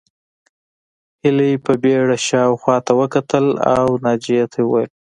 هيلې 1.21 1.51
په 1.65 1.71
بېړه 1.81 2.17
شا 2.27 2.41
او 2.49 2.53
خواته 2.61 2.91
وکتل 3.01 3.45
او 3.77 3.87
ناجيې 4.05 4.45
ته 4.51 4.59
وویل 4.63 4.91